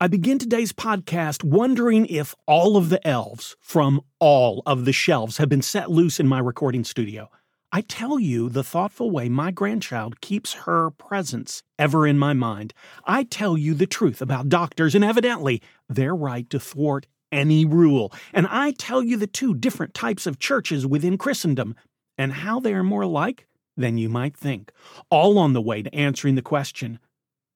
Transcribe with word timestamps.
I 0.00 0.06
begin 0.06 0.38
today's 0.38 0.72
podcast 0.72 1.42
wondering 1.42 2.06
if 2.06 2.32
all 2.46 2.76
of 2.76 2.88
the 2.88 3.04
elves 3.04 3.56
from 3.58 4.00
all 4.20 4.62
of 4.64 4.84
the 4.84 4.92
shelves 4.92 5.38
have 5.38 5.48
been 5.48 5.60
set 5.60 5.90
loose 5.90 6.20
in 6.20 6.28
my 6.28 6.38
recording 6.38 6.84
studio. 6.84 7.28
I 7.72 7.80
tell 7.80 8.20
you 8.20 8.48
the 8.48 8.62
thoughtful 8.62 9.10
way 9.10 9.28
my 9.28 9.50
grandchild 9.50 10.20
keeps 10.20 10.52
her 10.52 10.90
presence 10.90 11.64
ever 11.80 12.06
in 12.06 12.16
my 12.16 12.32
mind. 12.32 12.74
I 13.06 13.24
tell 13.24 13.58
you 13.58 13.74
the 13.74 13.88
truth 13.88 14.22
about 14.22 14.48
doctors 14.48 14.94
and 14.94 15.04
evidently 15.04 15.60
their 15.88 16.14
right 16.14 16.48
to 16.50 16.60
thwart 16.60 17.08
any 17.32 17.64
rule. 17.64 18.12
And 18.32 18.46
I 18.48 18.70
tell 18.78 19.02
you 19.02 19.16
the 19.16 19.26
two 19.26 19.52
different 19.52 19.94
types 19.94 20.28
of 20.28 20.38
churches 20.38 20.86
within 20.86 21.18
Christendom 21.18 21.74
and 22.16 22.34
how 22.34 22.60
they 22.60 22.72
are 22.72 22.84
more 22.84 23.02
alike 23.02 23.48
than 23.76 23.98
you 23.98 24.08
might 24.08 24.36
think. 24.36 24.70
All 25.10 25.38
on 25.38 25.54
the 25.54 25.60
way 25.60 25.82
to 25.82 25.92
answering 25.92 26.36
the 26.36 26.40
question 26.40 27.00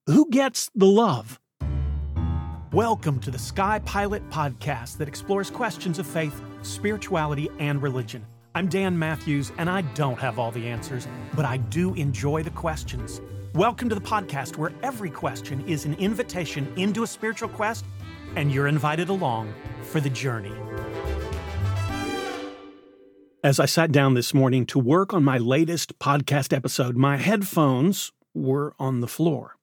who 0.06 0.28
gets 0.30 0.68
the 0.74 0.86
love? 0.86 1.38
Welcome 2.72 3.20
to 3.20 3.30
the 3.30 3.38
Sky 3.38 3.80
Pilot 3.80 4.26
podcast 4.30 4.96
that 4.96 5.06
explores 5.06 5.50
questions 5.50 5.98
of 5.98 6.06
faith, 6.06 6.40
spirituality, 6.62 7.50
and 7.58 7.82
religion. 7.82 8.24
I'm 8.54 8.66
Dan 8.66 8.98
Matthews, 8.98 9.52
and 9.58 9.68
I 9.68 9.82
don't 9.82 10.18
have 10.18 10.38
all 10.38 10.50
the 10.50 10.66
answers, 10.66 11.06
but 11.34 11.44
I 11.44 11.58
do 11.58 11.92
enjoy 11.96 12.42
the 12.42 12.50
questions. 12.50 13.20
Welcome 13.54 13.90
to 13.90 13.94
the 13.94 14.00
podcast 14.00 14.56
where 14.56 14.72
every 14.82 15.10
question 15.10 15.62
is 15.68 15.84
an 15.84 15.92
invitation 15.96 16.72
into 16.78 17.02
a 17.02 17.06
spiritual 17.06 17.50
quest, 17.50 17.84
and 18.36 18.50
you're 18.50 18.68
invited 18.68 19.10
along 19.10 19.52
for 19.82 20.00
the 20.00 20.08
journey. 20.08 20.54
As 23.44 23.60
I 23.60 23.66
sat 23.66 23.92
down 23.92 24.14
this 24.14 24.32
morning 24.32 24.64
to 24.68 24.78
work 24.78 25.12
on 25.12 25.22
my 25.22 25.36
latest 25.36 25.98
podcast 25.98 26.56
episode, 26.56 26.96
my 26.96 27.18
headphones 27.18 28.12
were 28.32 28.74
on 28.78 29.02
the 29.02 29.08
floor. 29.08 29.58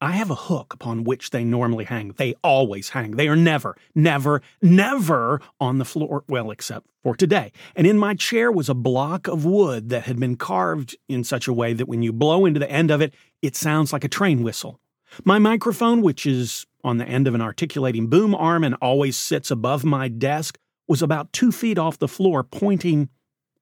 I 0.00 0.12
have 0.12 0.30
a 0.30 0.36
hook 0.36 0.72
upon 0.72 1.02
which 1.02 1.30
they 1.30 1.42
normally 1.42 1.84
hang. 1.84 2.12
They 2.16 2.34
always 2.44 2.90
hang. 2.90 3.12
They 3.12 3.26
are 3.26 3.34
never, 3.34 3.76
never, 3.96 4.42
never 4.62 5.40
on 5.60 5.78
the 5.78 5.84
floor, 5.84 6.22
well, 6.28 6.52
except 6.52 6.86
for 7.02 7.16
today. 7.16 7.50
And 7.74 7.84
in 7.84 7.98
my 7.98 8.14
chair 8.14 8.52
was 8.52 8.68
a 8.68 8.74
block 8.74 9.26
of 9.26 9.44
wood 9.44 9.88
that 9.88 10.04
had 10.04 10.20
been 10.20 10.36
carved 10.36 10.96
in 11.08 11.24
such 11.24 11.48
a 11.48 11.52
way 11.52 11.72
that 11.72 11.88
when 11.88 12.02
you 12.02 12.12
blow 12.12 12.46
into 12.46 12.60
the 12.60 12.70
end 12.70 12.92
of 12.92 13.00
it, 13.00 13.12
it 13.42 13.56
sounds 13.56 13.92
like 13.92 14.04
a 14.04 14.08
train 14.08 14.44
whistle. 14.44 14.78
My 15.24 15.40
microphone, 15.40 16.00
which 16.00 16.26
is 16.26 16.64
on 16.84 16.98
the 16.98 17.08
end 17.08 17.26
of 17.26 17.34
an 17.34 17.40
articulating 17.40 18.06
boom 18.06 18.36
arm 18.36 18.62
and 18.62 18.76
always 18.76 19.16
sits 19.16 19.50
above 19.50 19.84
my 19.84 20.06
desk, 20.06 20.58
was 20.86 21.02
about 21.02 21.32
two 21.32 21.50
feet 21.50 21.76
off 21.76 21.98
the 21.98 22.06
floor, 22.08 22.44
pointing 22.44 23.08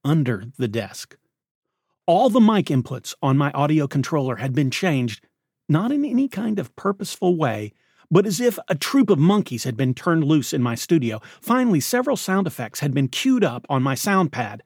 under 0.05 0.45
the 0.57 0.67
desk. 0.67 1.17
All 2.05 2.29
the 2.29 2.39
mic 2.39 2.67
inputs 2.67 3.15
on 3.21 3.37
my 3.37 3.51
audio 3.51 3.87
controller 3.87 4.37
had 4.37 4.53
been 4.53 4.71
changed 4.71 5.26
not 5.69 5.91
in 5.91 6.05
any 6.05 6.27
kind 6.27 6.59
of 6.59 6.75
purposeful 6.75 7.35
way, 7.35 7.73
but 8.09 8.25
as 8.25 8.39
if 8.39 8.57
a 8.69 8.75
troop 8.75 9.09
of 9.09 9.19
monkeys 9.19 9.63
had 9.63 9.75
been 9.75 9.93
turned 9.93 10.23
loose 10.23 10.53
in 10.53 10.61
my 10.63 10.75
studio. 10.75 11.19
Finally, 11.41 11.81
several 11.81 12.15
sound 12.15 12.47
effects 12.47 12.79
had 12.79 12.93
been 12.93 13.07
queued 13.07 13.43
up 13.43 13.65
on 13.69 13.83
my 13.83 13.95
sound 13.95 14.31
pad. 14.31 14.63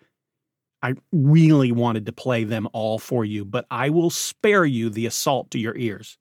I 0.83 0.94
really 1.11 1.72
wanted 1.72 2.05
to 2.05 2.11
play 2.11 2.44
them 2.44 2.67
all 2.73 2.99
for 2.99 3.23
you, 3.23 3.45
but 3.45 3.66
I 3.69 3.89
will 3.89 4.09
spare 4.09 4.66
you 4.66 4.89
the 4.89 5.05
assault 5.05 5.52
to 5.52 5.59
your 5.59 5.77
ears. 5.77 6.17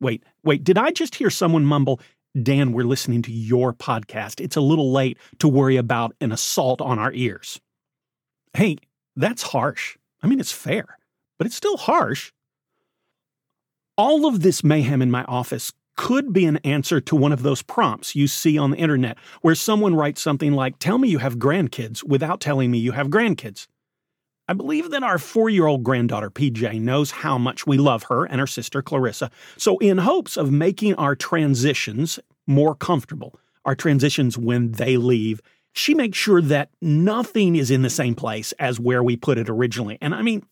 Wait, 0.00 0.22
wait, 0.44 0.64
did 0.64 0.78
I 0.78 0.90
just 0.90 1.16
hear 1.16 1.30
someone 1.30 1.64
mumble, 1.64 2.00
Dan, 2.40 2.72
we're 2.72 2.84
listening 2.84 3.22
to 3.22 3.32
your 3.32 3.72
podcast. 3.72 4.40
It's 4.40 4.56
a 4.56 4.60
little 4.60 4.92
late 4.92 5.18
to 5.38 5.48
worry 5.48 5.76
about 5.76 6.14
an 6.20 6.30
assault 6.30 6.80
on 6.80 6.98
our 6.98 7.12
ears. 7.12 7.60
Hey, 8.54 8.76
that's 9.16 9.42
harsh. 9.42 9.96
I 10.22 10.26
mean, 10.26 10.40
it's 10.40 10.52
fair, 10.52 10.98
but 11.38 11.46
it's 11.46 11.56
still 11.56 11.76
harsh. 11.76 12.32
All 13.98 14.26
of 14.26 14.42
this 14.42 14.62
mayhem 14.62 15.02
in 15.02 15.10
my 15.10 15.24
office 15.24 15.72
could 15.96 16.32
be 16.32 16.46
an 16.46 16.58
answer 16.58 17.00
to 17.00 17.16
one 17.16 17.32
of 17.32 17.42
those 17.42 17.62
prompts 17.62 18.14
you 18.14 18.28
see 18.28 18.56
on 18.56 18.70
the 18.70 18.76
internet 18.76 19.18
where 19.42 19.56
someone 19.56 19.96
writes 19.96 20.22
something 20.22 20.52
like, 20.52 20.78
Tell 20.78 20.98
me 20.98 21.08
you 21.08 21.18
have 21.18 21.38
grandkids 21.38 22.04
without 22.04 22.40
telling 22.40 22.70
me 22.70 22.78
you 22.78 22.92
have 22.92 23.08
grandkids. 23.08 23.66
I 24.46 24.52
believe 24.52 24.90
that 24.90 25.02
our 25.02 25.18
four 25.18 25.50
year 25.50 25.66
old 25.66 25.82
granddaughter 25.82 26.30
PJ 26.30 26.80
knows 26.80 27.10
how 27.10 27.38
much 27.38 27.66
we 27.66 27.76
love 27.76 28.04
her 28.04 28.24
and 28.24 28.38
her 28.38 28.46
sister 28.46 28.82
Clarissa. 28.82 29.32
So, 29.56 29.78
in 29.78 29.98
hopes 29.98 30.36
of 30.36 30.52
making 30.52 30.94
our 30.94 31.16
transitions 31.16 32.20
more 32.46 32.76
comfortable, 32.76 33.40
our 33.64 33.74
transitions 33.74 34.38
when 34.38 34.70
they 34.70 34.96
leave, 34.96 35.40
she 35.72 35.92
makes 35.92 36.16
sure 36.16 36.40
that 36.40 36.70
nothing 36.80 37.56
is 37.56 37.68
in 37.68 37.82
the 37.82 37.90
same 37.90 38.14
place 38.14 38.52
as 38.60 38.78
where 38.78 39.02
we 39.02 39.16
put 39.16 39.38
it 39.38 39.50
originally. 39.50 39.98
And 40.00 40.14
I 40.14 40.22
mean, 40.22 40.46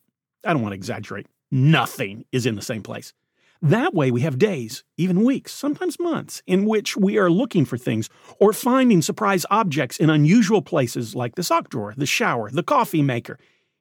I 0.45 0.53
don't 0.53 0.63
want 0.63 0.73
to 0.73 0.77
exaggerate, 0.77 1.29
nothing 1.53 2.25
is 2.33 2.45
in 2.45 2.57
the 2.57 2.61
same 2.61 2.83
place. 2.83 3.13
That 3.67 3.95
way, 3.95 4.13
we 4.13 4.21
have 4.21 4.39
days, 4.39 4.85
even 4.97 5.25
weeks, 5.25 5.53
sometimes 5.53 5.99
months, 5.99 6.41
in 6.47 6.67
which 6.67 6.97
we 6.97 7.19
are 7.19 7.29
looking 7.29 7.65
for 7.65 7.77
things 7.77 8.09
or 8.39 8.53
finding 8.53 9.03
surprise 9.03 9.45
objects 9.51 9.99
in 9.99 10.09
unusual 10.09 10.63
places 10.63 11.17
like 11.17 11.35
the 11.35 11.43
sock 11.43 11.69
drawer, 11.69 11.93
the 11.97 12.07
shower, 12.07 12.49
the 12.49 12.63
coffee 12.63 13.03
maker. 13.03 13.41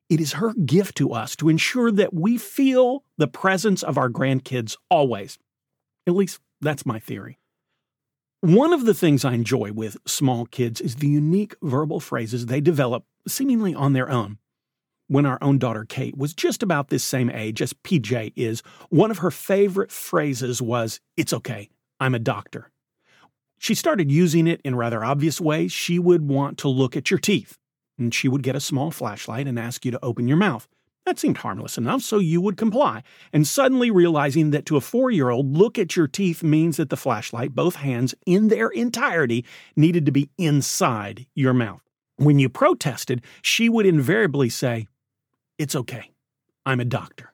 It 0.09 0.19
is 0.19 0.33
her 0.33 0.55
gift 0.55 0.97
to 0.97 1.11
us 1.11 1.35
to 1.35 1.49
ensure 1.49 1.91
that 1.91 2.15
we 2.15 2.39
feel 2.39 3.03
the 3.19 3.27
presence 3.27 3.83
of 3.83 3.95
our 3.95 4.09
grandkids 4.09 4.75
always. 4.89 5.37
At 6.07 6.15
least 6.15 6.39
that's 6.61 6.87
my 6.87 6.97
theory. 6.97 7.37
One 8.41 8.73
of 8.73 8.85
the 8.87 8.95
things 8.95 9.23
I 9.23 9.33
enjoy 9.33 9.71
with 9.71 9.97
small 10.07 10.47
kids 10.47 10.81
is 10.81 10.95
the 10.95 11.09
unique 11.09 11.53
verbal 11.61 11.99
phrases 11.99 12.47
they 12.47 12.59
develop 12.59 13.05
seemingly 13.27 13.75
on 13.75 13.93
their 13.93 14.09
own 14.09 14.39
when 15.07 15.25
our 15.25 15.37
own 15.41 15.57
daughter 15.59 15.85
Kate 15.87 16.17
was 16.17 16.33
just 16.33 16.63
about 16.63 16.89
this 16.89 17.03
same 17.03 17.29
age 17.29 17.61
as 17.61 17.73
PJ 17.73 18.33
is, 18.35 18.63
one 18.89 19.11
of 19.11 19.19
her 19.19 19.31
favorite 19.31 19.91
phrases 19.91 20.61
was, 20.61 20.99
It's 21.15 21.33
okay, 21.33 21.69
I'm 21.99 22.15
a 22.15 22.19
doctor. 22.19 22.71
She 23.57 23.75
started 23.75 24.11
using 24.11 24.47
it 24.47 24.61
in 24.63 24.75
rather 24.75 25.03
obvious 25.03 25.39
ways. 25.39 25.71
She 25.71 25.97
would 25.97 26.27
want 26.27 26.57
to 26.59 26.67
look 26.67 26.97
at 26.97 27.09
your 27.09 27.19
teeth, 27.19 27.57
and 27.97 28.13
she 28.13 28.27
would 28.27 28.43
get 28.43 28.55
a 28.55 28.59
small 28.59 28.91
flashlight 28.91 29.47
and 29.47 29.57
ask 29.57 29.85
you 29.85 29.91
to 29.91 30.03
open 30.03 30.27
your 30.27 30.37
mouth. 30.37 30.67
That 31.05 31.19
seemed 31.19 31.37
harmless 31.37 31.77
enough, 31.77 32.01
so 32.01 32.17
you 32.17 32.41
would 32.41 32.57
comply. 32.57 33.03
And 33.31 33.45
suddenly 33.45 33.91
realizing 33.91 34.49
that 34.51 34.65
to 34.65 34.77
a 34.77 34.81
four 34.81 35.11
year 35.11 35.29
old, 35.29 35.55
look 35.55 35.77
at 35.77 35.95
your 35.95 36.07
teeth 36.07 36.41
means 36.41 36.77
that 36.77 36.89
the 36.89 36.97
flashlight, 36.97 37.53
both 37.53 37.75
hands 37.75 38.15
in 38.25 38.47
their 38.47 38.69
entirety, 38.69 39.45
needed 39.75 40.05
to 40.07 40.11
be 40.11 40.31
inside 40.37 41.27
your 41.35 41.53
mouth. 41.53 41.81
When 42.17 42.39
you 42.39 42.49
protested, 42.49 43.21
she 43.43 43.69
would 43.69 43.85
invariably 43.85 44.49
say, 44.49 44.87
it's 45.57 45.75
okay. 45.75 46.11
I'm 46.65 46.79
a 46.79 46.85
doctor. 46.85 47.31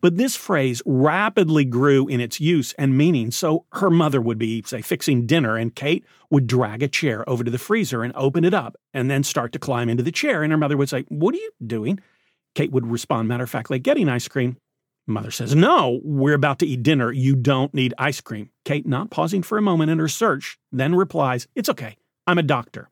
But 0.00 0.16
this 0.16 0.36
phrase 0.36 0.82
rapidly 0.84 1.64
grew 1.64 2.06
in 2.06 2.20
its 2.20 2.40
use 2.40 2.72
and 2.74 2.96
meaning, 2.96 3.30
so 3.30 3.64
her 3.72 3.90
mother 3.90 4.20
would 4.20 4.38
be, 4.38 4.62
say, 4.66 4.82
fixing 4.82 5.26
dinner, 5.26 5.56
and 5.56 5.74
Kate 5.74 6.04
would 6.30 6.46
drag 6.46 6.82
a 6.82 6.88
chair 6.88 7.28
over 7.28 7.44
to 7.44 7.50
the 7.50 7.58
freezer 7.58 8.02
and 8.02 8.14
open 8.14 8.44
it 8.44 8.54
up, 8.54 8.76
and 8.92 9.10
then 9.10 9.22
start 9.22 9.52
to 9.52 9.58
climb 9.58 9.88
into 9.88 10.02
the 10.02 10.12
chair. 10.12 10.42
And 10.42 10.52
her 10.52 10.58
mother 10.58 10.76
would 10.76 10.88
say, 10.88 11.04
What 11.08 11.34
are 11.34 11.38
you 11.38 11.50
doing? 11.66 12.00
Kate 12.54 12.72
would 12.72 12.86
respond 12.86 13.28
matter 13.28 13.44
of 13.44 13.50
factly, 13.50 13.78
Getting 13.78 14.08
ice 14.08 14.28
cream. 14.28 14.56
Mother 15.06 15.30
says, 15.30 15.54
No, 15.54 16.00
we're 16.02 16.34
about 16.34 16.58
to 16.60 16.66
eat 16.66 16.82
dinner. 16.82 17.12
You 17.12 17.36
don't 17.36 17.72
need 17.72 17.94
ice 17.96 18.20
cream. 18.20 18.50
Kate, 18.64 18.86
not 18.86 19.10
pausing 19.10 19.42
for 19.42 19.56
a 19.56 19.62
moment 19.62 19.90
in 19.90 19.98
her 19.98 20.08
search, 20.08 20.58
then 20.72 20.94
replies, 20.94 21.46
It's 21.54 21.68
okay. 21.68 21.96
I'm 22.26 22.38
a 22.38 22.42
doctor. 22.42 22.90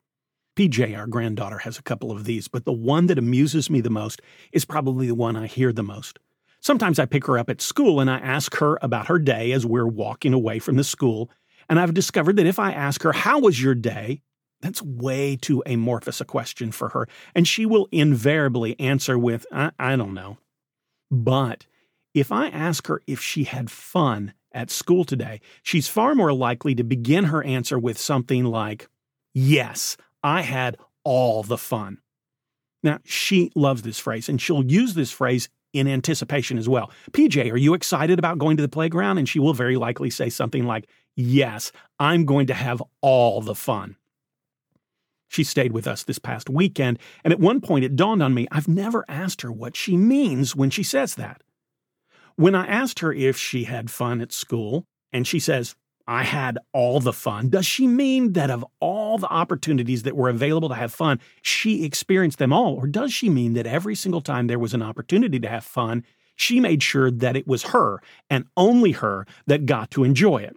PJ, 0.55 0.97
our 0.97 1.07
granddaughter, 1.07 1.59
has 1.59 1.77
a 1.77 1.83
couple 1.83 2.11
of 2.11 2.23
these, 2.23 2.47
but 2.47 2.65
the 2.65 2.71
one 2.71 3.07
that 3.07 3.17
amuses 3.17 3.69
me 3.69 3.81
the 3.81 3.89
most 3.89 4.21
is 4.51 4.65
probably 4.65 5.07
the 5.07 5.15
one 5.15 5.35
I 5.35 5.47
hear 5.47 5.73
the 5.73 5.83
most. 5.83 6.19
Sometimes 6.61 6.97
I 6.97 7.05
pick 7.05 7.25
her 7.25 7.37
up 7.37 7.49
at 7.49 7.61
school 7.61 7.99
and 7.99 8.09
I 8.09 8.17
ask 8.17 8.55
her 8.55 8.79
about 8.81 9.07
her 9.07 9.19
day 9.19 9.51
as 9.51 9.65
we're 9.65 9.87
walking 9.87 10.33
away 10.33 10.59
from 10.59 10.77
the 10.77 10.83
school, 10.83 11.29
and 11.69 11.79
I've 11.79 11.93
discovered 11.93 12.37
that 12.37 12.47
if 12.47 12.59
I 12.59 12.71
ask 12.71 13.03
her, 13.03 13.11
How 13.11 13.39
was 13.39 13.61
your 13.61 13.75
day? 13.75 14.21
that's 14.61 14.81
way 14.81 15.35
too 15.35 15.61
amorphous 15.67 16.21
a 16.21 16.25
question 16.25 16.71
for 16.71 16.89
her, 16.89 17.07
and 17.35 17.47
she 17.47 17.65
will 17.67 17.87
invariably 17.91 18.79
answer 18.79 19.17
with, 19.17 19.45
I, 19.51 19.71
I 19.77 19.95
don't 19.95 20.15
know. 20.15 20.37
But 21.11 21.67
if 22.15 22.31
I 22.31 22.47
ask 22.47 22.87
her 22.87 23.01
if 23.05 23.21
she 23.21 23.43
had 23.43 23.69
fun 23.69 24.33
at 24.51 24.71
school 24.71 25.03
today, 25.03 25.41
she's 25.61 25.87
far 25.87 26.15
more 26.15 26.33
likely 26.33 26.73
to 26.75 26.83
begin 26.83 27.25
her 27.25 27.43
answer 27.43 27.77
with 27.77 27.99
something 27.99 28.45
like, 28.45 28.87
Yes, 29.33 29.97
I 30.25 30.41
had 30.41 30.77
all 31.03 31.43
the 31.43 31.57
fun. 31.57 31.99
Now, 32.81 32.97
she 33.05 33.51
loves 33.55 33.83
this 33.83 33.99
phrase 33.99 34.27
and 34.27 34.41
she'll 34.41 34.65
use 34.65 34.95
this 34.95 35.11
phrase 35.11 35.49
in 35.71 35.87
anticipation 35.87 36.57
as 36.57 36.67
well. 36.67 36.89
PJ, 37.11 37.51
are 37.51 37.57
you 37.57 37.75
excited 37.75 38.17
about 38.17 38.39
going 38.39 38.57
to 38.57 38.63
the 38.63 38.67
playground? 38.69 39.19
And 39.19 39.29
she 39.29 39.39
will 39.39 39.53
very 39.53 39.77
likely 39.77 40.09
say 40.09 40.29
something 40.29 40.65
like, 40.65 40.87
Yes, 41.15 41.71
I'm 41.99 42.25
going 42.25 42.47
to 42.47 42.55
have 42.55 42.81
all 43.01 43.39
the 43.39 43.55
fun. 43.55 43.97
She 45.29 45.43
stayed 45.43 45.71
with 45.71 45.87
us 45.87 46.03
this 46.03 46.19
past 46.19 46.49
weekend, 46.49 46.99
and 47.23 47.31
at 47.31 47.39
one 47.39 47.61
point 47.61 47.85
it 47.85 47.95
dawned 47.95 48.23
on 48.23 48.33
me 48.33 48.47
I've 48.51 48.67
never 48.67 49.05
asked 49.07 49.41
her 49.43 49.51
what 49.51 49.75
she 49.75 49.95
means 49.95 50.55
when 50.55 50.71
she 50.71 50.83
says 50.83 51.15
that. 51.15 51.41
When 52.35 52.55
I 52.55 52.65
asked 52.65 52.99
her 52.99 53.13
if 53.13 53.37
she 53.37 53.65
had 53.65 53.91
fun 53.91 54.21
at 54.21 54.33
school, 54.33 54.85
and 55.13 55.25
she 55.25 55.39
says, 55.39 55.75
I 56.07 56.23
had 56.23 56.59
all 56.71 56.99
the 56.99 57.13
fun. 57.13 57.49
Does 57.49 57.65
she 57.65 57.87
mean 57.87 58.33
that 58.33 58.51
of 58.51 58.63
all 58.79 59.17
the 59.17 59.27
opportunities 59.27 60.03
that 60.03 60.15
were 60.15 60.29
available 60.29 60.69
to 60.69 60.75
have 60.75 60.93
fun, 60.93 61.19
she 61.41 61.83
experienced 61.83 62.37
them 62.37 62.53
all? 62.53 62.75
Or 62.75 62.87
does 62.87 63.11
she 63.11 63.29
mean 63.29 63.53
that 63.53 63.65
every 63.65 63.95
single 63.95 64.21
time 64.21 64.47
there 64.47 64.59
was 64.59 64.73
an 64.73 64.83
opportunity 64.83 65.39
to 65.39 65.49
have 65.49 65.63
fun, 65.63 66.03
she 66.35 66.59
made 66.59 66.83
sure 66.83 67.09
that 67.09 67.35
it 67.35 67.47
was 67.47 67.63
her 67.63 68.01
and 68.29 68.45
only 68.55 68.91
her 68.91 69.25
that 69.47 69.65
got 69.65 69.89
to 69.91 70.03
enjoy 70.03 70.37
it? 70.37 70.55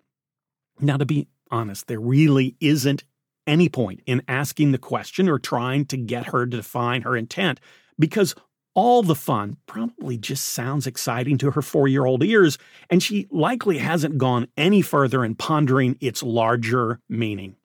Now, 0.81 0.99
to 0.99 1.07
be 1.07 1.29
honest, 1.51 1.87
there 1.87 2.01
really 2.01 2.57
isn't 2.61 3.05
any 3.47 3.71
point 3.71 4.03
in 4.05 4.23
asking 4.29 4.73
the 4.73 4.79
question 4.79 5.29
or 5.29 5.39
trying 5.39 5.87
to 5.87 5.97
get 5.97 6.27
her 6.27 6.45
to 6.47 6.57
define 6.59 7.03
her 7.03 7.17
intent 7.17 7.59
because 7.99 8.35
all 8.79 9.03
the 9.03 9.17
fun 9.17 9.57
probably 9.67 10.17
just 10.17 10.51
sounds 10.51 10.87
exciting 10.87 11.37
to 11.37 11.51
her 11.51 11.63
four 11.63 11.89
year 11.89 12.07
old 12.07 12.23
ears, 12.23 12.59
and 12.89 13.03
she 13.03 13.27
likely 13.33 13.79
hasn't 13.79 14.19
gone 14.19 14.47
any 14.57 14.83
further 14.83 15.25
in 15.25 15.35
pondering 15.35 15.97
its 16.01 16.23
larger 16.23 17.01
meaning. 17.09 17.57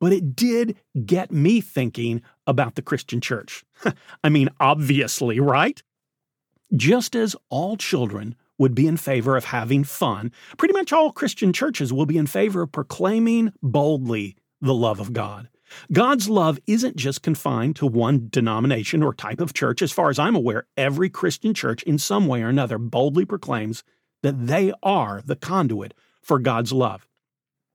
But 0.00 0.14
it 0.14 0.34
did 0.34 0.76
get 1.04 1.30
me 1.30 1.60
thinking 1.60 2.22
about 2.46 2.74
the 2.74 2.80
Christian 2.80 3.20
church. 3.20 3.66
I 4.24 4.30
mean, 4.30 4.48
obviously, 4.58 5.40
right? 5.40 5.82
Just 6.74 7.14
as 7.14 7.36
all 7.50 7.76
children 7.76 8.34
would 8.56 8.74
be 8.74 8.86
in 8.86 8.96
favor 8.96 9.36
of 9.36 9.44
having 9.44 9.84
fun, 9.84 10.32
pretty 10.56 10.72
much 10.72 10.90
all 10.90 11.12
Christian 11.12 11.52
churches 11.52 11.92
will 11.92 12.06
be 12.06 12.16
in 12.16 12.26
favor 12.26 12.62
of 12.62 12.72
proclaiming 12.72 13.52
boldly 13.62 14.36
the 14.62 14.72
love 14.72 15.00
of 15.00 15.12
God. 15.12 15.50
God's 15.92 16.28
love 16.28 16.58
isn't 16.66 16.96
just 16.96 17.22
confined 17.22 17.76
to 17.76 17.86
one 17.86 18.28
denomination 18.30 19.02
or 19.02 19.14
type 19.14 19.40
of 19.40 19.54
church. 19.54 19.82
As 19.82 19.92
far 19.92 20.10
as 20.10 20.18
I'm 20.18 20.34
aware, 20.34 20.66
every 20.76 21.10
Christian 21.10 21.54
church, 21.54 21.82
in 21.84 21.98
some 21.98 22.26
way 22.26 22.42
or 22.42 22.48
another, 22.48 22.78
boldly 22.78 23.24
proclaims 23.24 23.84
that 24.22 24.46
they 24.46 24.72
are 24.82 25.22
the 25.24 25.36
conduit 25.36 25.94
for 26.22 26.38
God's 26.38 26.72
love. 26.72 27.06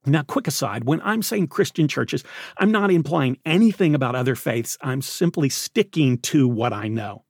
Now, 0.06 0.22
quick 0.22 0.46
aside, 0.46 0.84
when 0.84 1.00
I'm 1.02 1.22
saying 1.22 1.48
Christian 1.48 1.86
churches, 1.86 2.24
I'm 2.56 2.72
not 2.72 2.90
implying 2.90 3.38
anything 3.44 3.94
about 3.94 4.14
other 4.14 4.34
faiths. 4.34 4.78
I'm 4.80 5.02
simply 5.02 5.50
sticking 5.50 6.18
to 6.18 6.48
what 6.48 6.72
I 6.72 6.88
know. 6.88 7.24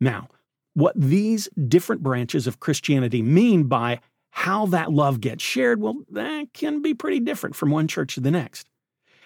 Now, 0.00 0.28
what 0.74 0.94
these 0.96 1.48
different 1.68 2.02
branches 2.02 2.48
of 2.48 2.58
Christianity 2.58 3.22
mean 3.22 3.64
by 3.64 4.00
how 4.30 4.66
that 4.66 4.92
love 4.92 5.20
gets 5.20 5.44
shared, 5.44 5.80
well, 5.80 6.02
that 6.10 6.52
can 6.52 6.82
be 6.82 6.94
pretty 6.94 7.20
different 7.20 7.54
from 7.54 7.70
one 7.70 7.86
church 7.86 8.16
to 8.16 8.20
the 8.20 8.32
next. 8.32 8.68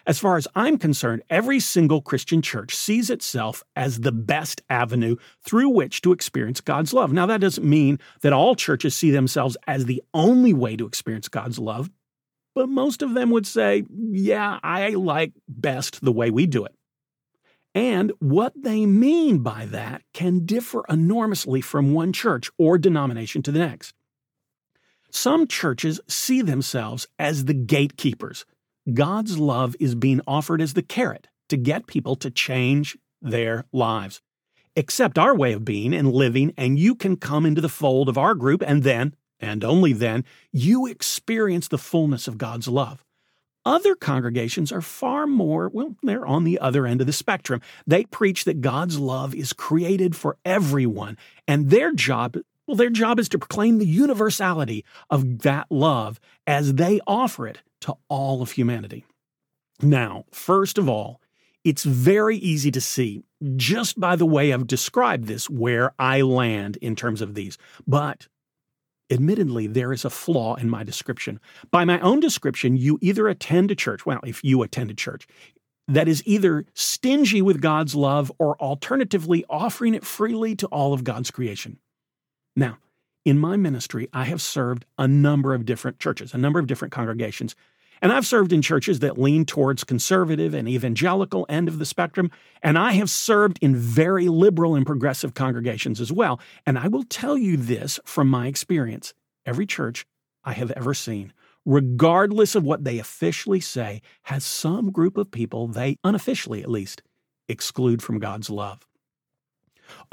As 0.08 0.18
far 0.18 0.38
as 0.38 0.48
I'm 0.54 0.78
concerned, 0.78 1.22
every 1.28 1.60
single 1.60 2.00
Christian 2.00 2.40
church 2.40 2.74
sees 2.74 3.10
itself 3.10 3.62
as 3.76 4.00
the 4.00 4.10
best 4.10 4.62
avenue 4.70 5.16
through 5.44 5.68
which 5.68 6.00
to 6.00 6.12
experience 6.12 6.62
God's 6.62 6.94
love. 6.94 7.12
Now, 7.12 7.26
that 7.26 7.42
doesn't 7.42 7.68
mean 7.68 7.98
that 8.22 8.32
all 8.32 8.54
churches 8.54 8.94
see 8.94 9.10
themselves 9.10 9.58
as 9.66 9.84
the 9.84 10.02
only 10.14 10.54
way 10.54 10.76
to 10.76 10.86
experience 10.86 11.28
God's 11.28 11.58
love, 11.58 11.90
but 12.54 12.70
most 12.70 13.02
of 13.02 13.12
them 13.12 13.28
would 13.32 13.46
say, 13.46 13.84
yeah, 13.90 14.58
I 14.62 14.90
like 14.90 15.34
best 15.46 16.02
the 16.02 16.10
way 16.10 16.30
we 16.30 16.46
do 16.46 16.64
it. 16.64 16.74
And 17.74 18.10
what 18.18 18.54
they 18.56 18.86
mean 18.86 19.40
by 19.40 19.66
that 19.66 20.00
can 20.14 20.46
differ 20.46 20.84
enormously 20.88 21.60
from 21.60 21.92
one 21.92 22.14
church 22.14 22.50
or 22.56 22.78
denomination 22.78 23.42
to 23.42 23.52
the 23.52 23.58
next. 23.58 23.92
Some 25.10 25.46
churches 25.46 26.00
see 26.08 26.40
themselves 26.40 27.06
as 27.18 27.44
the 27.44 27.52
gatekeepers. 27.54 28.46
God's 28.94 29.38
love 29.38 29.76
is 29.80 29.94
being 29.94 30.20
offered 30.26 30.60
as 30.60 30.74
the 30.74 30.82
carrot 30.82 31.28
to 31.48 31.56
get 31.56 31.86
people 31.86 32.16
to 32.16 32.30
change 32.30 32.96
their 33.20 33.64
lives. 33.72 34.20
Accept 34.76 35.18
our 35.18 35.34
way 35.34 35.52
of 35.52 35.64
being 35.64 35.92
and 35.92 36.12
living, 36.12 36.52
and 36.56 36.78
you 36.78 36.94
can 36.94 37.16
come 37.16 37.44
into 37.44 37.60
the 37.60 37.68
fold 37.68 38.08
of 38.08 38.16
our 38.16 38.34
group, 38.34 38.62
and 38.64 38.84
then, 38.84 39.14
and 39.40 39.64
only 39.64 39.92
then, 39.92 40.24
you 40.52 40.86
experience 40.86 41.68
the 41.68 41.78
fullness 41.78 42.28
of 42.28 42.38
God's 42.38 42.68
love. 42.68 43.04
Other 43.64 43.94
congregations 43.94 44.72
are 44.72 44.80
far 44.80 45.26
more, 45.26 45.68
well, 45.68 45.96
they're 46.02 46.24
on 46.24 46.44
the 46.44 46.58
other 46.58 46.86
end 46.86 47.00
of 47.00 47.06
the 47.06 47.12
spectrum. 47.12 47.60
They 47.86 48.04
preach 48.04 48.44
that 48.44 48.60
God's 48.60 48.98
love 48.98 49.34
is 49.34 49.52
created 49.52 50.16
for 50.16 50.36
everyone, 50.44 51.18
and 51.46 51.70
their 51.70 51.92
job, 51.92 52.36
well, 52.66 52.76
their 52.76 52.88
job 52.88 53.18
is 53.18 53.28
to 53.30 53.38
proclaim 53.38 53.78
the 53.78 53.86
universality 53.86 54.84
of 55.10 55.40
that 55.40 55.66
love 55.70 56.20
as 56.46 56.74
they 56.74 57.00
offer 57.06 57.46
it 57.46 57.60
to 57.82 57.96
all 58.08 58.42
of 58.42 58.52
humanity. 58.52 59.04
Now, 59.80 60.24
first 60.30 60.78
of 60.78 60.88
all, 60.88 61.20
it's 61.64 61.84
very 61.84 62.36
easy 62.36 62.70
to 62.70 62.80
see, 62.80 63.22
just 63.56 63.98
by 63.98 64.16
the 64.16 64.26
way 64.26 64.52
I've 64.52 64.66
described 64.66 65.26
this, 65.26 65.50
where 65.50 65.92
I 65.98 66.22
land 66.22 66.76
in 66.78 66.96
terms 66.96 67.20
of 67.20 67.34
these. 67.34 67.58
But 67.86 68.28
Admittedly, 69.10 69.66
there 69.66 69.92
is 69.92 70.04
a 70.04 70.10
flaw 70.10 70.54
in 70.56 70.68
my 70.68 70.84
description. 70.84 71.40
By 71.70 71.84
my 71.84 71.98
own 72.00 72.20
description, 72.20 72.76
you 72.76 72.98
either 73.00 73.26
attend 73.26 73.70
a 73.70 73.74
church, 73.74 74.04
well, 74.04 74.20
if 74.22 74.44
you 74.44 74.62
attend 74.62 74.90
a 74.90 74.94
church, 74.94 75.26
that 75.86 76.08
is 76.08 76.22
either 76.26 76.66
stingy 76.74 77.40
with 77.40 77.62
God's 77.62 77.94
love 77.94 78.30
or 78.38 78.60
alternatively 78.60 79.44
offering 79.48 79.94
it 79.94 80.04
freely 80.04 80.54
to 80.56 80.66
all 80.66 80.92
of 80.92 81.04
God's 81.04 81.30
creation. 81.30 81.78
Now, 82.54 82.76
in 83.28 83.38
my 83.38 83.58
ministry, 83.58 84.08
I 84.12 84.24
have 84.24 84.40
served 84.40 84.86
a 84.96 85.06
number 85.06 85.52
of 85.52 85.66
different 85.66 85.98
churches, 85.98 86.32
a 86.32 86.38
number 86.38 86.58
of 86.58 86.66
different 86.66 86.92
congregations, 86.92 87.54
and 88.00 88.10
I've 88.10 88.26
served 88.26 88.52
in 88.54 88.62
churches 88.62 89.00
that 89.00 89.18
lean 89.18 89.44
towards 89.44 89.84
conservative 89.84 90.54
and 90.54 90.66
evangelical 90.66 91.44
end 91.48 91.68
of 91.68 91.78
the 91.78 91.84
spectrum, 91.84 92.30
and 92.62 92.78
I 92.78 92.92
have 92.92 93.10
served 93.10 93.58
in 93.60 93.76
very 93.76 94.28
liberal 94.28 94.74
and 94.74 94.86
progressive 94.86 95.34
congregations 95.34 96.00
as 96.00 96.10
well. 96.10 96.40
And 96.64 96.78
I 96.78 96.88
will 96.88 97.02
tell 97.02 97.36
you 97.36 97.58
this 97.58 98.00
from 98.06 98.28
my 98.28 98.46
experience 98.46 99.12
every 99.44 99.66
church 99.66 100.06
I 100.42 100.52
have 100.52 100.70
ever 100.70 100.94
seen, 100.94 101.34
regardless 101.66 102.54
of 102.54 102.64
what 102.64 102.84
they 102.84 102.98
officially 102.98 103.60
say, 103.60 104.00
has 104.22 104.42
some 104.42 104.90
group 104.90 105.18
of 105.18 105.30
people 105.30 105.66
they, 105.66 105.98
unofficially 106.02 106.62
at 106.62 106.70
least, 106.70 107.02
exclude 107.46 108.02
from 108.02 108.20
God's 108.20 108.48
love. 108.48 108.86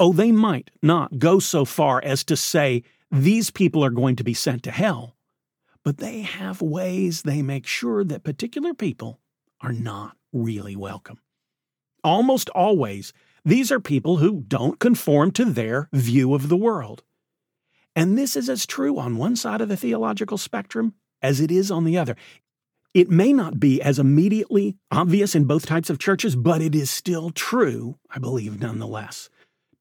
Oh, 0.00 0.12
they 0.12 0.32
might 0.32 0.70
not 0.82 1.18
go 1.18 1.38
so 1.38 1.64
far 1.64 2.02
as 2.02 2.24
to 2.24 2.36
say 2.36 2.82
these 3.24 3.50
people 3.50 3.84
are 3.84 3.90
going 3.90 4.16
to 4.16 4.24
be 4.24 4.34
sent 4.34 4.62
to 4.62 4.70
hell 4.70 5.16
but 5.86 5.98
they 5.98 6.22
have 6.22 6.60
ways 6.60 7.22
they 7.22 7.42
make 7.42 7.64
sure 7.64 8.02
that 8.02 8.24
particular 8.24 8.74
people 8.74 9.20
are 9.60 9.72
not 9.72 10.16
really 10.32 10.74
welcome. 10.74 11.20
Almost 12.02 12.48
always, 12.48 13.12
these 13.44 13.70
are 13.70 13.78
people 13.78 14.16
who 14.16 14.42
don't 14.48 14.80
conform 14.80 15.30
to 15.30 15.44
their 15.44 15.88
view 15.92 16.34
of 16.34 16.48
the 16.48 16.56
world. 16.56 17.04
And 17.94 18.18
this 18.18 18.34
is 18.34 18.48
as 18.48 18.66
true 18.66 18.98
on 18.98 19.16
one 19.16 19.36
side 19.36 19.60
of 19.60 19.68
the 19.68 19.76
theological 19.76 20.38
spectrum 20.38 20.94
as 21.22 21.40
it 21.40 21.52
is 21.52 21.70
on 21.70 21.84
the 21.84 21.96
other. 21.96 22.16
It 22.92 23.08
may 23.08 23.32
not 23.32 23.60
be 23.60 23.80
as 23.80 24.00
immediately 24.00 24.76
obvious 24.90 25.36
in 25.36 25.44
both 25.44 25.66
types 25.66 25.88
of 25.88 26.00
churches, 26.00 26.34
but 26.34 26.60
it 26.60 26.74
is 26.74 26.90
still 26.90 27.30
true, 27.30 27.96
I 28.10 28.18
believe, 28.18 28.60
nonetheless. 28.60 29.30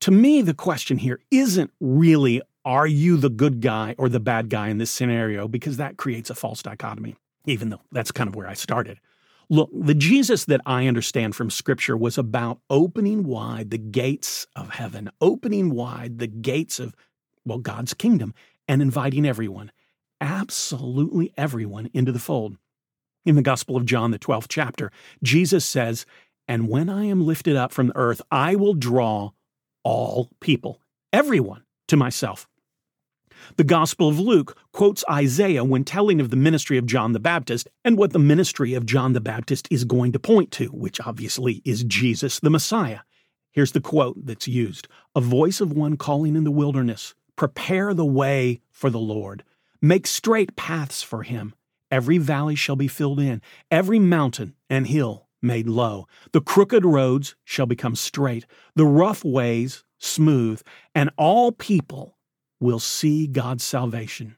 To 0.02 0.12
me, 0.12 0.44
the 0.44 0.54
question 0.54 1.00
here 1.00 1.20
isn't 1.32 1.72
really 1.80 2.44
are 2.66 2.88
you 2.88 3.16
the 3.16 3.30
good 3.30 3.62
guy 3.62 3.96
or 3.98 4.10
the 4.10 4.20
bad 4.20 4.50
guy 4.50 4.70
in 4.70 4.80
this 4.80 4.92
scenario? 4.92 5.48
Because 5.48 5.78
that 5.78 5.98
creates 5.98 6.32
a 6.32 6.36
false 6.36 6.64
dichotomy, 6.64 7.16
even 7.46 7.70
though 7.70 7.82
that's 7.92 8.12
kind 8.12 8.28
of 8.28 8.36
where 8.36 8.48
I 8.48 8.56
started. 8.56 9.00
Look, 9.48 9.70
the 9.72 9.94
Jesus 9.94 10.46
that 10.46 10.62
I 10.66 10.88
understand 10.88 11.36
from 11.36 11.52
Scripture 11.52 11.96
was 11.96 12.18
about 12.18 12.60
opening 12.70 13.24
wide 13.24 13.70
the 13.70 13.78
gates 13.78 14.48
of 14.56 14.72
heaven, 14.72 15.12
opening 15.22 15.70
wide 15.70 16.18
the 16.18 16.28
gates 16.28 16.80
of, 16.80 16.96
well, 17.46 17.60
God's 17.60 17.94
kingdom, 17.94 18.34
and 18.68 18.82
inviting 18.82 19.28
everyone, 19.28 19.72
absolutely 20.20 21.32
everyone, 21.38 21.92
into 21.94 22.12
the 22.12 22.20
fold. 22.20 22.58
In 23.24 23.36
the 23.36 23.44
Gospel 23.44 23.78
of 23.78 23.86
John, 23.86 24.10
the 24.10 24.20
12th 24.20 24.48
chapter, 24.50 24.92
Jesus 25.22 25.64
says, 25.64 26.08
And 26.48 26.68
when 26.68 26.90
I 26.90 27.06
am 27.06 27.26
lifted 27.26 27.56
up 27.56 27.72
from 27.72 27.88
the 27.88 27.98
earth, 27.98 28.24
I 28.32 28.56
will 28.56 28.74
draw 28.74 29.32
all 29.84 30.32
people, 30.40 30.82
everyone, 31.14 31.64
to 31.88 31.98
myself. 31.98 32.48
The 33.58 33.64
Gospel 33.64 34.10
of 34.10 34.20
Luke 34.20 34.58
quotes 34.72 35.04
Isaiah 35.10 35.64
when 35.64 35.84
telling 35.84 36.20
of 36.20 36.30
the 36.30 36.36
ministry 36.36 36.78
of 36.78 36.86
John 36.86 37.14
the 37.14 37.20
Baptist 37.20 37.68
and 37.84 37.98
what 37.98 38.12
the 38.12 38.20
ministry 38.20 38.74
of 38.74 38.86
John 38.86 39.14
the 39.14 39.22
Baptist 39.22 39.68
is 39.72 39.86
going 39.86 40.12
to 40.12 40.20
point 40.20 40.52
to, 40.52 40.68
which 40.68 41.00
obviously 41.02 41.62
is 41.66 41.84
Jesus 41.84 42.40
the 42.40 42.50
Messiah. 42.50 43.00
Here's 43.52 43.72
the 43.72 43.82
quote 43.82 44.26
that's 44.26 44.48
used 44.48 44.88
A 45.16 45.22
voice 45.22 45.62
of 45.62 45.72
one 45.72 45.98
calling 45.98 46.36
in 46.36 46.44
the 46.44 46.52
wilderness, 46.52 47.16
prepare 47.36 47.94
the 47.94 48.06
way 48.06 48.62
for 48.72 48.90
the 48.90 49.00
Lord, 49.00 49.44
make 49.82 50.08
straight 50.08 50.56
paths 50.56 51.02
for 51.02 51.24
him. 51.24 51.54
Every 51.92 52.18
valley 52.18 52.56
shall 52.56 52.76
be 52.76 52.88
filled 52.88 53.20
in, 53.20 53.42
every 53.72 54.00
mountain 54.00 54.56
and 54.70 54.88
hill 54.88 55.28
made 55.42 55.68
low. 55.68 56.08
The 56.34 56.42
crooked 56.42 56.84
roads 56.84 57.36
shall 57.46 57.68
become 57.68 57.96
straight, 57.96 58.46
the 58.76 58.86
rough 58.86 59.24
ways 59.24 59.84
smooth, 59.98 60.62
and 60.94 61.10
all 61.18 61.52
people 61.52 62.15
will 62.60 62.80
see 62.80 63.28
God's 63.28 63.64
salvation. 63.64 64.38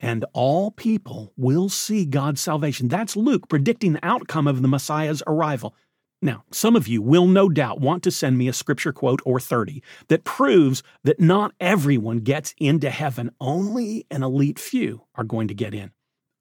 And 0.00 0.24
all 0.32 0.70
people 0.70 1.32
will 1.36 1.68
see 1.68 2.06
God's 2.06 2.40
salvation. 2.40 2.88
That's 2.88 3.16
Luke 3.16 3.48
predicting 3.48 3.92
the 3.92 4.04
outcome 4.04 4.46
of 4.46 4.62
the 4.62 4.68
Messiah's 4.68 5.22
arrival. 5.26 5.74
Now, 6.22 6.44
some 6.50 6.76
of 6.76 6.86
you 6.86 7.00
will 7.00 7.26
no 7.26 7.48
doubt 7.48 7.80
want 7.80 8.02
to 8.02 8.10
send 8.10 8.36
me 8.36 8.48
a 8.48 8.52
scripture 8.52 8.92
quote 8.92 9.20
or 9.24 9.40
30 9.40 9.82
that 10.08 10.24
proves 10.24 10.82
that 11.04 11.20
not 11.20 11.54
everyone 11.60 12.18
gets 12.18 12.54
into 12.58 12.90
heaven, 12.90 13.30
only 13.40 14.06
an 14.10 14.22
elite 14.22 14.58
few 14.58 15.06
are 15.14 15.24
going 15.24 15.48
to 15.48 15.54
get 15.54 15.74
in, 15.74 15.92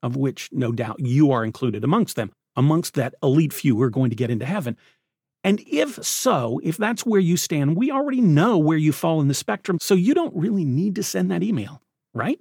of 0.03 0.18
which 0.18 0.50
no 0.51 0.74
doubt 0.74 1.00
you 1.00 1.32
are 1.32 1.46
included 1.46 1.86
amongst 1.86 2.18
them, 2.18 2.32
amongst 2.58 2.96
that 2.96 3.15
elite 3.24 3.53
few 3.53 3.75
who 3.75 3.82
are 3.82 3.89
going 3.89 4.10
to 4.10 4.18
get 4.18 4.29
into 4.29 4.46
heaven. 4.46 4.75
And 5.43 5.62
if 5.67 6.03
so, 6.03 6.60
if 6.63 6.77
that's 6.77 7.05
where 7.05 7.19
you 7.19 7.38
stand, 7.38 7.77
we 7.77 7.91
already 7.91 8.22
know 8.22 8.58
where 8.58 8.77
you 8.77 8.91
fall 8.91 9.22
in 9.22 9.27
the 9.27 9.34
spectrum, 9.34 9.77
so 9.81 9.93
you 9.93 10.13
don't 10.13 10.36
really 10.36 10.65
need 10.65 10.96
to 10.96 11.03
send 11.03 11.31
that 11.31 11.43
email, 11.43 11.81
right? 12.13 12.39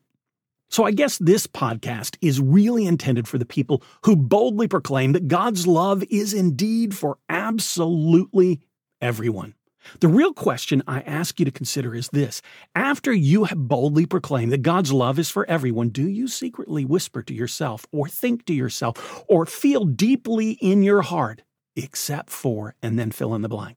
So 0.71 0.85
I 0.85 0.91
guess 0.91 1.17
this 1.19 1.47
podcast 1.47 2.17
is 2.21 2.41
really 2.41 2.87
intended 2.87 3.27
for 3.27 3.39
the 3.39 3.47
people 3.47 3.83
who 4.05 4.17
boldly 4.17 4.69
proclaim 4.69 5.13
that 5.13 5.29
God's 5.29 5.67
love 5.67 6.05
is 6.11 6.35
indeed 6.35 6.95
for 6.95 7.19
absolutely 7.29 8.61
everyone. 9.01 9.55
The 10.01 10.09
real 10.09 10.35
question 10.35 10.83
I 10.87 11.01
ask 11.01 11.39
you 11.39 11.45
to 11.47 11.51
consider 11.51 11.95
is 11.95 12.09
this 12.09 12.43
After 12.75 13.13
you 13.13 13.45
have 13.45 13.69
boldly 13.69 14.05
proclaimed 14.05 14.53
that 14.53 14.63
God's 14.63 14.93
love 14.93 15.19
is 15.19 15.31
for 15.31 15.49
everyone, 15.49 15.89
do 15.89 16.07
you 16.07 16.29
secretly 16.29 16.85
whisper 16.85 17.23
to 17.23 17.33
yourself, 17.33 17.87
or 17.91 18.09
think 18.09 18.45
to 18.47 18.53
yourself, 18.53 19.25
or 19.29 19.47
feel 19.47 19.85
deeply 19.85 20.53
in 20.61 20.83
your 20.83 21.03
heart, 21.03 21.43
except 21.79 22.31
for, 22.31 22.75
and 22.83 22.99
then 22.99 23.11
fill 23.11 23.35
in 23.35 23.43
the 23.43 23.49
blank? 23.49 23.77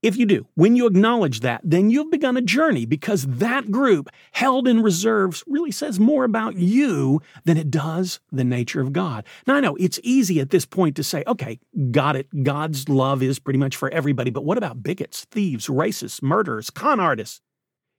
If 0.00 0.16
you 0.16 0.26
do, 0.26 0.46
when 0.54 0.76
you 0.76 0.86
acknowledge 0.86 1.40
that, 1.40 1.60
then 1.64 1.90
you've 1.90 2.12
begun 2.12 2.36
a 2.36 2.40
journey 2.40 2.86
because 2.86 3.26
that 3.26 3.72
group 3.72 4.08
held 4.30 4.68
in 4.68 4.80
reserves 4.80 5.42
really 5.48 5.72
says 5.72 5.98
more 5.98 6.22
about 6.22 6.54
you 6.54 7.20
than 7.44 7.56
it 7.56 7.68
does 7.68 8.20
the 8.30 8.44
nature 8.44 8.80
of 8.80 8.92
God. 8.92 9.24
Now, 9.44 9.56
I 9.56 9.60
know 9.60 9.74
it's 9.74 9.98
easy 10.04 10.38
at 10.38 10.50
this 10.50 10.64
point 10.64 10.94
to 10.96 11.02
say, 11.02 11.24
okay, 11.26 11.58
got 11.90 12.14
it. 12.14 12.28
God's 12.44 12.88
love 12.88 13.24
is 13.24 13.40
pretty 13.40 13.58
much 13.58 13.74
for 13.74 13.90
everybody, 13.90 14.30
but 14.30 14.44
what 14.44 14.56
about 14.56 14.84
bigots, 14.84 15.24
thieves, 15.32 15.66
racists, 15.66 16.22
murderers, 16.22 16.70
con 16.70 17.00
artists? 17.00 17.40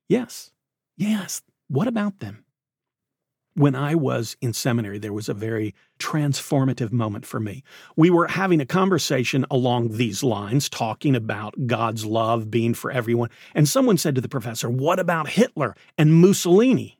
Yes, 0.07 0.51
yes. 0.95 1.41
What 1.67 1.89
about 1.89 2.19
them? 2.19 2.45
When 3.59 3.75
I 3.75 3.93
was 3.93 4.37
in 4.39 4.53
seminary, 4.53 4.99
there 4.99 5.11
was 5.11 5.27
a 5.27 5.33
very 5.33 5.75
transformative 5.99 6.93
moment 6.93 7.25
for 7.25 7.41
me. 7.41 7.61
We 7.97 8.09
were 8.09 8.27
having 8.27 8.61
a 8.61 8.65
conversation 8.65 9.45
along 9.51 9.97
these 9.97 10.23
lines, 10.23 10.69
talking 10.69 11.13
about 11.13 11.67
God's 11.67 12.05
love 12.05 12.49
being 12.49 12.73
for 12.73 12.89
everyone, 12.89 13.29
and 13.53 13.67
someone 13.67 13.97
said 13.97 14.15
to 14.15 14.21
the 14.21 14.29
professor, 14.29 14.69
What 14.69 14.97
about 14.97 15.27
Hitler 15.31 15.75
and 15.97 16.21
Mussolini? 16.21 16.99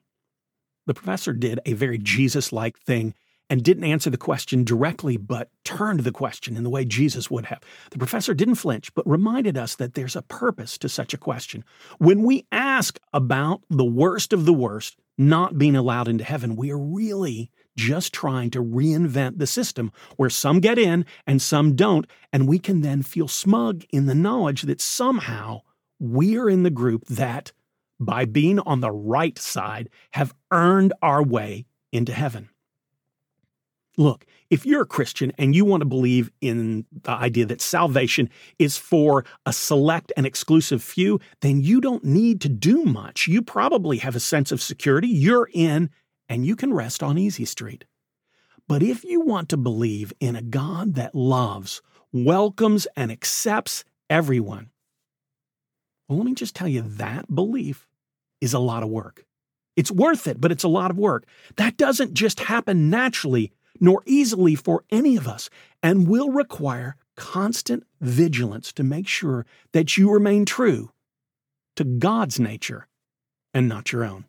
The 0.84 0.92
professor 0.92 1.32
did 1.32 1.60
a 1.64 1.72
very 1.72 1.96
Jesus 1.96 2.52
like 2.52 2.78
thing 2.78 3.14
and 3.50 3.64
didn't 3.64 3.84
answer 3.84 4.08
the 4.08 4.16
question 4.16 4.64
directly, 4.64 5.16
but 5.16 5.50
turned 5.64 6.00
the 6.00 6.12
question 6.12 6.56
in 6.56 6.62
the 6.62 6.70
way 6.70 6.84
Jesus 6.84 7.30
would 7.30 7.46
have. 7.46 7.60
The 7.90 7.98
professor 7.98 8.32
didn't 8.32 8.54
flinch, 8.54 8.94
but 8.94 9.06
reminded 9.06 9.58
us 9.58 9.74
that 9.76 9.94
there's 9.94 10.14
a 10.14 10.22
purpose 10.22 10.78
to 10.78 10.88
such 10.88 11.12
a 11.12 11.18
question. 11.18 11.64
When 11.98 12.22
we 12.22 12.46
ask 12.52 12.98
about 13.12 13.62
the 13.68 13.84
worst 13.84 14.32
of 14.32 14.46
the 14.46 14.52
worst, 14.52 14.96
not 15.18 15.58
being 15.58 15.74
allowed 15.74 16.08
into 16.08 16.24
heaven, 16.24 16.54
we 16.54 16.70
are 16.70 16.78
really 16.78 17.50
just 17.76 18.12
trying 18.12 18.50
to 18.50 18.62
reinvent 18.62 19.38
the 19.38 19.46
system 19.46 19.90
where 20.16 20.30
some 20.30 20.60
get 20.60 20.78
in 20.78 21.04
and 21.26 21.42
some 21.42 21.74
don't, 21.74 22.06
and 22.32 22.48
we 22.48 22.58
can 22.58 22.82
then 22.82 23.02
feel 23.02 23.28
smug 23.28 23.84
in 23.90 24.06
the 24.06 24.14
knowledge 24.14 24.62
that 24.62 24.80
somehow 24.80 25.60
we 25.98 26.38
are 26.38 26.48
in 26.48 26.62
the 26.62 26.70
group 26.70 27.04
that, 27.06 27.52
by 27.98 28.24
being 28.24 28.60
on 28.60 28.80
the 28.80 28.92
right 28.92 29.38
side, 29.38 29.90
have 30.12 30.34
earned 30.52 30.92
our 31.02 31.22
way 31.22 31.66
into 31.92 32.12
heaven. 32.12 32.48
Look, 34.00 34.24
if 34.48 34.64
you're 34.64 34.80
a 34.80 34.86
Christian 34.86 35.30
and 35.36 35.54
you 35.54 35.66
want 35.66 35.82
to 35.82 35.86
believe 35.86 36.32
in 36.40 36.86
the 37.02 37.10
idea 37.10 37.44
that 37.44 37.60
salvation 37.60 38.30
is 38.58 38.78
for 38.78 39.26
a 39.44 39.52
select 39.52 40.10
and 40.16 40.24
exclusive 40.24 40.82
few, 40.82 41.20
then 41.42 41.60
you 41.60 41.82
don't 41.82 42.02
need 42.02 42.40
to 42.40 42.48
do 42.48 42.86
much. 42.86 43.28
You 43.28 43.42
probably 43.42 43.98
have 43.98 44.16
a 44.16 44.20
sense 44.20 44.52
of 44.52 44.62
security. 44.62 45.06
You're 45.06 45.50
in 45.52 45.90
and 46.30 46.46
you 46.46 46.56
can 46.56 46.72
rest 46.72 47.02
on 47.02 47.18
easy 47.18 47.44
street. 47.44 47.84
But 48.66 48.82
if 48.82 49.04
you 49.04 49.20
want 49.20 49.50
to 49.50 49.58
believe 49.58 50.14
in 50.18 50.34
a 50.34 50.40
God 50.40 50.94
that 50.94 51.14
loves, 51.14 51.82
welcomes, 52.10 52.86
and 52.96 53.12
accepts 53.12 53.84
everyone, 54.08 54.70
well, 56.08 56.16
let 56.16 56.24
me 56.24 56.32
just 56.32 56.56
tell 56.56 56.68
you 56.68 56.80
that 56.80 57.34
belief 57.34 57.86
is 58.40 58.54
a 58.54 58.58
lot 58.58 58.82
of 58.82 58.88
work. 58.88 59.26
It's 59.76 59.92
worth 59.92 60.26
it, 60.26 60.40
but 60.40 60.52
it's 60.52 60.64
a 60.64 60.68
lot 60.68 60.90
of 60.90 60.96
work. 60.96 61.26
That 61.56 61.76
doesn't 61.76 62.14
just 62.14 62.40
happen 62.40 62.88
naturally 62.88 63.52
nor 63.80 64.02
easily 64.06 64.54
for 64.54 64.84
any 64.90 65.16
of 65.16 65.26
us, 65.26 65.50
and 65.82 66.06
will 66.06 66.30
require 66.30 66.96
constant 67.16 67.84
vigilance 68.00 68.72
to 68.72 68.82
make 68.82 69.08
sure 69.08 69.44
that 69.72 69.96
you 69.96 70.10
remain 70.10 70.44
true 70.44 70.90
to 71.76 71.84
God's 71.84 72.38
nature 72.38 72.86
and 73.52 73.68
not 73.68 73.92
your 73.92 74.04
own. 74.04 74.24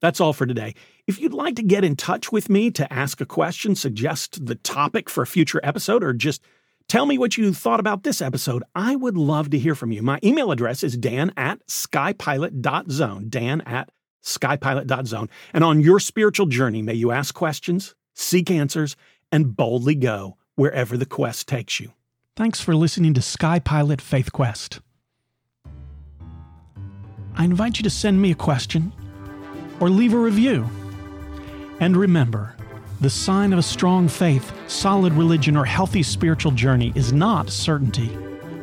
That's 0.00 0.20
all 0.20 0.32
for 0.32 0.46
today. 0.46 0.74
If 1.06 1.20
you'd 1.20 1.34
like 1.34 1.56
to 1.56 1.62
get 1.62 1.84
in 1.84 1.96
touch 1.96 2.32
with 2.32 2.48
me 2.48 2.70
to 2.70 2.90
ask 2.92 3.20
a 3.20 3.26
question, 3.26 3.74
suggest 3.74 4.46
the 4.46 4.54
topic 4.54 5.10
for 5.10 5.22
a 5.22 5.26
future 5.26 5.60
episode, 5.62 6.02
or 6.02 6.12
just 6.12 6.42
tell 6.88 7.04
me 7.04 7.18
what 7.18 7.36
you 7.36 7.52
thought 7.52 7.80
about 7.80 8.02
this 8.02 8.22
episode, 8.22 8.62
I 8.74 8.96
would 8.96 9.16
love 9.16 9.50
to 9.50 9.58
hear 9.58 9.74
from 9.74 9.92
you. 9.92 10.02
My 10.02 10.18
email 10.24 10.50
address 10.52 10.82
is 10.82 10.96
dan 10.96 11.32
at 11.36 11.64
skypilot.zone, 11.66 13.28
dan 13.28 13.60
at 13.62 13.90
skypilot.zone. 14.24 15.28
And 15.52 15.64
on 15.64 15.80
your 15.80 16.00
spiritual 16.00 16.46
journey, 16.46 16.82
may 16.82 16.94
you 16.94 17.10
ask 17.10 17.34
questions, 17.34 17.94
seek 18.20 18.50
answers, 18.50 18.96
and 19.32 19.56
boldly 19.56 19.94
go 19.94 20.36
wherever 20.54 20.96
the 20.96 21.06
quest 21.06 21.48
takes 21.48 21.80
you. 21.80 21.92
Thanks 22.36 22.60
for 22.60 22.74
listening 22.74 23.14
to 23.14 23.22
Sky 23.22 23.58
Pilot 23.58 24.00
Faith 24.00 24.32
Quest. 24.32 24.80
I 27.36 27.44
invite 27.44 27.78
you 27.78 27.82
to 27.84 27.90
send 27.90 28.20
me 28.20 28.30
a 28.30 28.34
question 28.34 28.92
or 29.78 29.88
leave 29.88 30.12
a 30.12 30.18
review. 30.18 30.68
And 31.80 31.96
remember, 31.96 32.54
the 33.00 33.08
sign 33.08 33.52
of 33.52 33.58
a 33.58 33.62
strong 33.62 34.08
faith, 34.08 34.52
solid 34.68 35.14
religion, 35.14 35.56
or 35.56 35.64
healthy 35.64 36.02
spiritual 36.02 36.52
journey 36.52 36.92
is 36.94 37.12
not 37.12 37.48
certainty, 37.48 38.10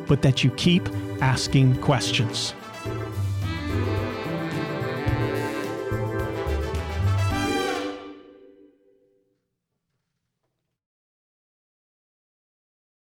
but 0.06 0.22
that 0.22 0.44
you 0.44 0.50
keep 0.52 0.88
asking 1.20 1.80
questions. 1.80 2.54